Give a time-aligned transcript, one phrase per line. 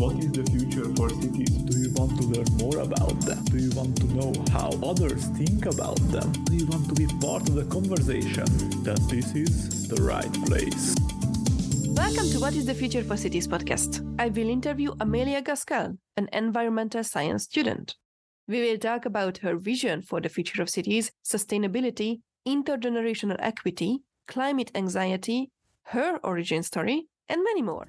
[0.00, 1.50] What is the future for cities?
[1.50, 3.44] Do you want to learn more about them?
[3.44, 6.32] Do you want to know how others think about them?
[6.44, 8.46] Do you want to be part of the conversation?
[8.82, 10.94] Then this is the right place.
[11.84, 14.00] Welcome to What is the Future for Cities podcast.
[14.18, 17.94] I will interview Amelia Gaskell, an environmental science student.
[18.48, 24.70] We will talk about her vision for the future of cities, sustainability, intergenerational equity, climate
[24.74, 25.50] anxiety,
[25.92, 27.86] her origin story, and many more.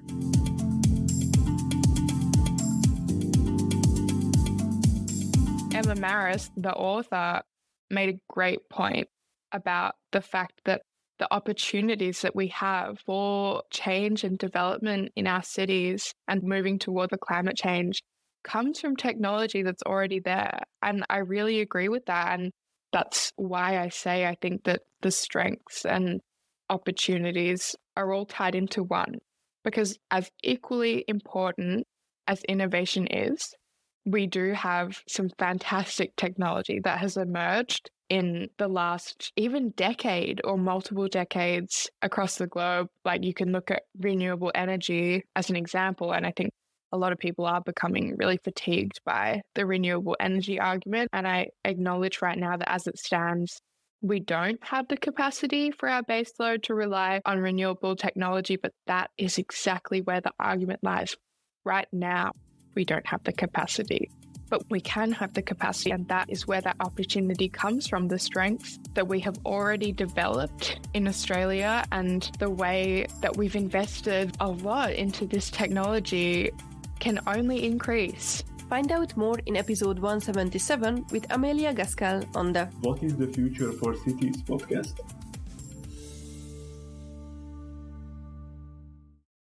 [5.82, 7.42] Emma Marris, the author,
[7.90, 9.08] made a great point
[9.50, 10.82] about the fact that
[11.18, 17.10] the opportunities that we have for change and development in our cities and moving toward
[17.10, 18.00] the climate change
[18.44, 20.60] comes from technology that's already there.
[20.82, 22.38] And I really agree with that.
[22.38, 22.52] And
[22.92, 26.20] that's why I say I think that the strengths and
[26.70, 29.16] opportunities are all tied into one.
[29.64, 31.86] Because as equally important
[32.28, 33.52] as innovation is,
[34.04, 40.58] we do have some fantastic technology that has emerged in the last even decade or
[40.58, 42.88] multiple decades across the globe.
[43.04, 46.12] Like you can look at renewable energy as an example.
[46.12, 46.50] And I think
[46.92, 51.08] a lot of people are becoming really fatigued by the renewable energy argument.
[51.12, 53.62] And I acknowledge right now that as it stands,
[54.02, 59.10] we don't have the capacity for our baseload to rely on renewable technology, but that
[59.16, 61.16] is exactly where the argument lies.
[61.64, 62.32] Right now,
[62.74, 64.10] we don't have the capacity,
[64.48, 68.18] but we can have the capacity, and that is where that opportunity comes from the
[68.18, 74.48] strengths that we have already developed in Australia and the way that we've invested a
[74.48, 76.50] lot into this technology
[77.00, 78.44] can only increase.
[78.68, 83.72] Find out more in episode 177 with Amelia Gaskell on the What is the future
[83.72, 84.94] for cities podcast?